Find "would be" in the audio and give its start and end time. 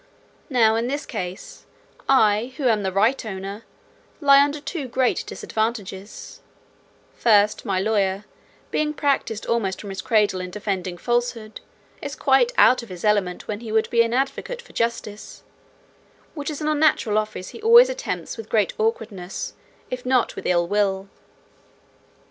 13.71-14.01